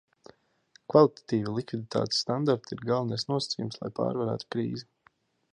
Kvalitatīvi 0.93 1.53
likviditātes 1.57 2.23
standarti 2.25 2.75
ir 2.79 2.83
galvenais 2.93 3.29
nosacījums, 3.35 3.81
lai 3.85 3.95
pārvarētu 4.01 4.53
krīzi. 4.57 4.89